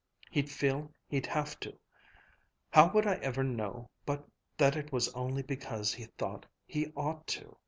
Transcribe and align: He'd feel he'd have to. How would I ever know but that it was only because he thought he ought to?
He'd 0.31 0.49
feel 0.49 0.91
he'd 1.09 1.27
have 1.27 1.59
to. 1.59 1.77
How 2.71 2.91
would 2.91 3.05
I 3.05 3.17
ever 3.17 3.43
know 3.43 3.91
but 4.03 4.27
that 4.57 4.75
it 4.75 4.91
was 4.91 5.09
only 5.13 5.43
because 5.43 5.93
he 5.93 6.05
thought 6.05 6.47
he 6.65 6.91
ought 6.95 7.27
to? 7.37 7.55